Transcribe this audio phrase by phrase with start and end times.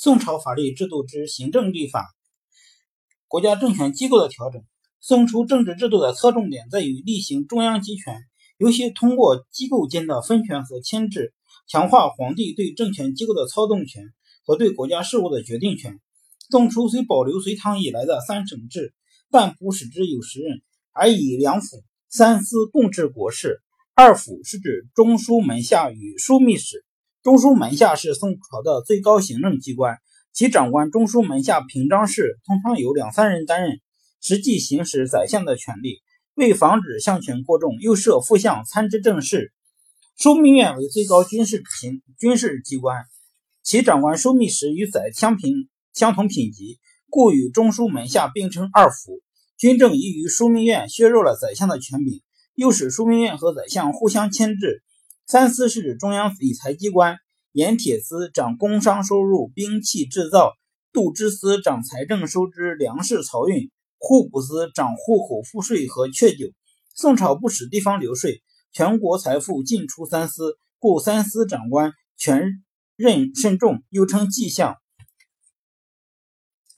[0.00, 2.06] 宋朝法律制度之行政立法，
[3.26, 4.62] 国家政权机构的调整。
[5.00, 8.14] 宋初政治制度的侧重点在于例行中央集权，
[8.58, 11.34] 尤其通过机构间的分权和牵制，
[11.66, 14.04] 强化皇帝对政权机构的操纵权
[14.44, 15.98] 和对国家事务的决定权。
[16.48, 18.94] 宋初虽保留隋唐以来的三省制，
[19.32, 20.62] 但不使之有时任，
[20.92, 23.60] 而以两府、三司共治国事。
[23.96, 26.84] 二府是指中书门下与枢密使。
[27.28, 29.98] 中书门下是宋朝的最高行政机关，
[30.32, 33.82] 其长官中书门下平章事通常由两三人担任，
[34.22, 35.98] 实际行使宰相的权力。
[36.36, 39.52] 为防止相权过重，又设副相参知政事。
[40.18, 42.96] 枢密院为最高军事行军事机关，
[43.62, 46.78] 其长官枢密使与宰相平相同品级，
[47.10, 49.20] 故与中书门下并称二府。
[49.58, 52.22] 军政依于枢密院，削弱了宰相的权柄。
[52.54, 54.82] 又使枢密院和宰相互相牵制。
[55.28, 57.18] 三司是指中央理财机关，
[57.52, 60.52] 盐铁司掌工商收入、兵器制造；
[60.90, 66.46] 度支司掌财政收支、粮食漕运；户部司掌户口赋税和确酒。
[66.94, 72.64] 宋朝不使地方流税，全国财富进出三司，故三司长官权
[72.96, 74.76] 任甚重，又称纪相。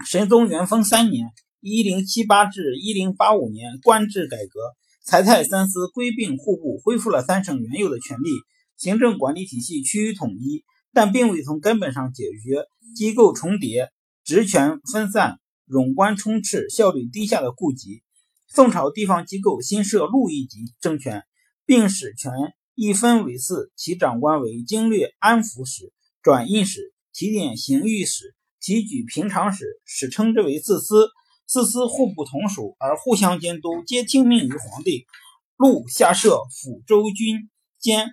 [0.04, 1.28] 神宗元丰三年
[1.62, 4.58] （一零七八至一零八五年），官制改革。
[5.02, 8.28] 财太三司归并户部，恢复了三省原有的权力，
[8.76, 10.62] 行政管理体系趋于统一，
[10.92, 13.88] 但并未从根本上解决机构重叠、
[14.24, 18.02] 职权分散、冗官充斥、效率低下的痼疾。
[18.46, 21.22] 宋朝地方机构新设路一级政权，
[21.64, 22.32] 并使权
[22.74, 31.08] 一分为四，其长官为经略安抚使、转印使、提点刑狱使、提举平常使，史称之为四司。
[31.52, 35.06] 四司互不同属，而互相监督，皆听命于皇帝。
[35.56, 38.10] 路下设抚州军监，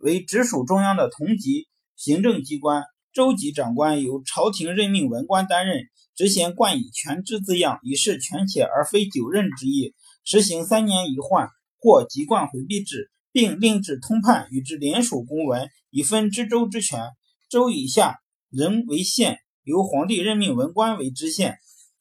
[0.00, 2.84] 为直属中央的同级行政机关。
[3.14, 9.94] 州级长官由朝廷任命文官担任，职衔冠以“全知”字样，以示权且而非久任之意。
[10.22, 11.48] 实行三年一换
[11.80, 17.00] 或籍贯回避制，并令制通判，与之联署公文，以分知州之权。
[17.48, 18.18] 州以下
[18.50, 21.56] 仍为县，由皇帝任命文官为知县。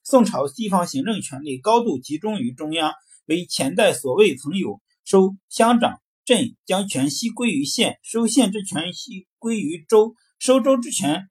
[0.06, 2.92] 宋朝地方行政权力高度集中于中央，
[3.26, 11.30] 为前代所谓曾有收乡长镇，将权息归于县；收县之权息归于州；收州之权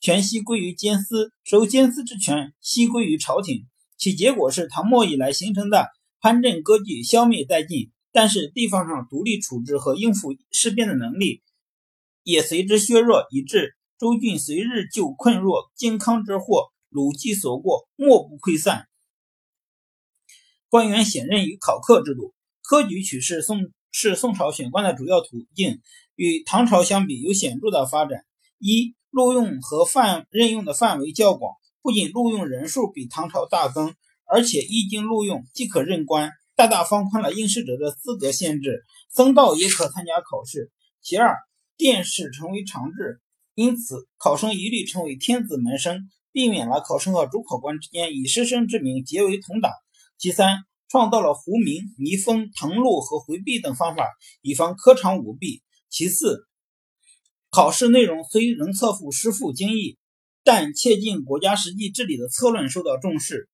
[0.00, 3.66] 权息归于监司；收监司之权息归于朝廷。
[3.96, 5.86] 其结果是唐末以来形成的
[6.20, 11.42] 藩镇割据消灭殆尽，但是地方上独立处置和应付事变的能力
[12.24, 16.72] 也随之削弱，以致州郡随日就困弱，靖康之祸。
[16.88, 18.88] 鲁记所过，莫不溃散。
[20.68, 25.80] 官员选任与考课制度，科举取士宋是宋朝选官的主要途径，
[26.14, 28.24] 与唐朝相比有显著的发展。
[28.58, 33.94] 一、录用和范任用的范围较广，不仅录用人数比唐朝大增，
[34.24, 40.70] 而且一经录用即可任官，大大放宽了应试者的资格限制，僧道也可参加考试。
[41.00, 41.36] 其二，
[41.76, 43.20] 殿试成为常制，
[43.54, 46.10] 因此考生一律称为天子门生。
[46.32, 49.72] 避免了考生和主考官之间以师生之名结为同党。
[50.18, 54.06] 其三，创造了糊名、密封、誊录和回避等方法，
[54.42, 55.62] 以防科场舞弊。
[55.88, 56.46] 其四，
[57.50, 59.96] 考试内容虽仍侧覆师傅经义，
[60.44, 63.48] 但切近国家实际治理的策论受到重视。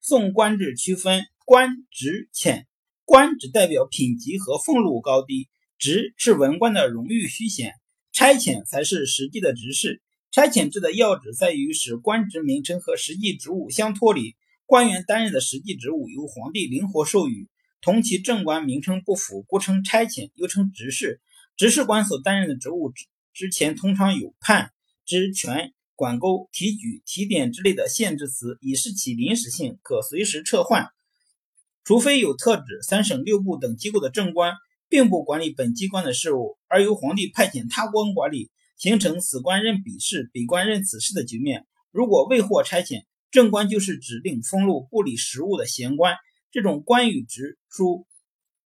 [0.00, 2.66] 宋官制区分官职浅，
[3.04, 5.48] 官只代表品级和俸禄高低，
[5.78, 7.74] 职是文官的荣誉虚衔，
[8.12, 10.02] 差遣才是实际的职事。
[10.36, 14.36] 差遣制的要旨在于使官职名称和实际职务相脱离，
[14.66, 17.48] 官员担任的实际职务由皇帝灵活授予，
[17.80, 21.22] 同其正官名称不符，故称差遣，又称执事。
[21.56, 24.72] 执事官所担任的职务之之前通常有判、
[25.06, 30.90] 知、权、管勾、提举、提点之类的限制词，以示其临时性，可随时撤换。
[31.82, 34.52] 除非有特指三省六部等机构的正官
[34.90, 38.50] 并不管理本机关的事务，而由皇帝派遣他官管理。
[38.76, 41.66] 形成此官任彼事，彼官任此事的局面。
[41.90, 46.14] 如果未获差遣，正官就是指令封禄、不理实务的闲官。
[46.50, 48.06] 这种官与职书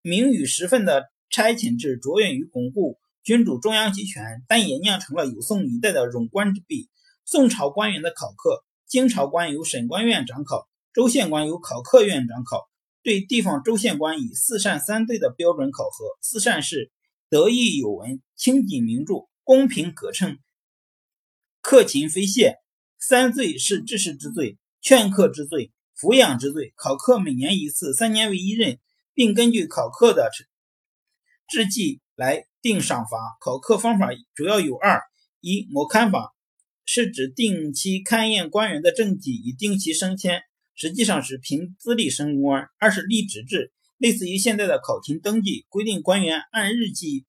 [0.02, 6.88] 名与实分的差遣制，着眼于巩固君主中央集权，但也酿成了有宋一代的冗官之弊。
[7.24, 12.68] 宋朝官员的考课，京朝官由审官院掌考，州县官由考课院掌考。
[13.02, 16.04] 对地方州县官以四善三对的标准考核。
[16.20, 16.90] 四善是
[17.28, 19.29] 德义有闻、清谨明著。
[19.50, 20.38] 公平可称，
[21.60, 22.58] 克勤非懈。
[23.00, 26.72] 三罪是治世之罪、劝课之罪、抚养之罪。
[26.76, 28.78] 考课每年一次，三年为一任，
[29.12, 30.30] 并根据考课的
[31.48, 33.18] 制绩来定赏罚。
[33.40, 35.02] 考课方法主要有二：
[35.40, 36.32] 一、模勘法，
[36.84, 40.42] 是指定期勘验官员的政绩以定期升迁，
[40.76, 42.68] 实际上是凭资历升官。
[42.78, 47.26] 二是立职制，类似于现在的考勤登记，规定官员按日记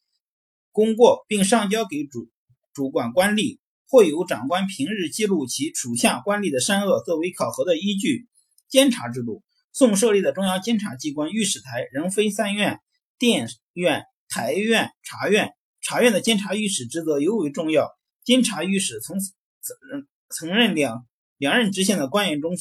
[0.72, 2.30] 功过，并上交给主
[2.74, 8.28] 主管官吏，或由长官平日记录其属下官吏的善恶作为考核的依据。
[8.70, 12.80] 监察制度，宋设立的中央监察机关御史台仍分三院：
[13.20, 15.52] 殿院、台院、察院。
[15.84, 17.90] 察院的监察御史职责尤为重要。
[18.24, 21.08] 监察御史从曾任曾任两
[21.38, 22.54] 两任知县的官员中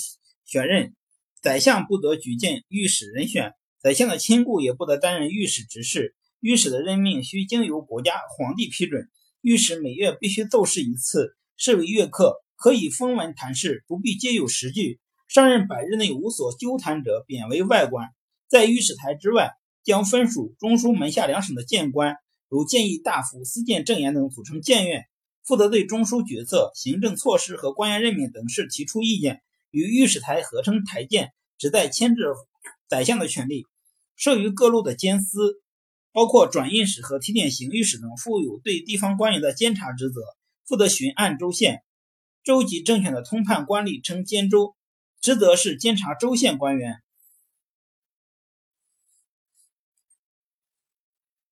[0.46, 0.96] 选任，
[1.42, 6.16] 宰相不得举荐御史人选，宰相的亲故也不得担任御史职事。
[6.40, 9.10] 御史的任命需经由国家皇帝批准。
[9.42, 15.00] 御史每月必须奏事一次，视为月课，可以封文谈事，不必皆有实据。
[15.28, 18.08] 上任百日内无所纠谈者，贬为外官。
[18.48, 19.50] 在御史台之外，
[19.84, 22.16] 将分属中书门下两省的谏官。
[22.48, 25.04] 如谏议大夫、司谏正言等组成谏院，
[25.44, 32.22] 负责对中书决策、行政措施和官员任命等事提出意见，与御史台合称台谏，旨在牵制
[32.88, 33.66] 宰相的权力。
[34.16, 35.62] 设于各路的监司，
[36.12, 40.20] 包括转运使和提点刑狱使等，负有对地方官员的监察职责，
[40.66, 41.82] 负责巡按州县。
[42.42, 44.74] 州级政权的通判官吏称监州，
[45.20, 46.96] 职责是监察州县官员。